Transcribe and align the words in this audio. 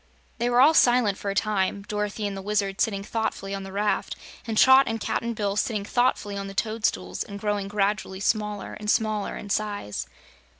They 0.39 0.49
were 0.49 0.61
all 0.61 0.73
silent 0.73 1.19
for 1.19 1.29
a 1.29 1.35
time, 1.35 1.83
Dorothy 1.83 2.25
and 2.25 2.35
the 2.35 2.41
Wizard 2.41 2.81
sitting 2.81 3.03
thoughtfully 3.03 3.53
on 3.53 3.61
the 3.61 3.71
raft, 3.71 4.15
and 4.47 4.57
Trot 4.57 4.87
and 4.87 4.99
Cap'n 4.99 5.35
Bill 5.35 5.55
sitting 5.55 5.85
thoughtfully 5.85 6.35
on 6.39 6.47
the 6.47 6.55
toadstools 6.55 7.21
and 7.21 7.39
growing 7.39 7.67
gradually 7.67 8.19
smaller 8.19 8.73
and 8.73 8.89
smaller 8.89 9.37
in 9.37 9.51
size. 9.51 10.07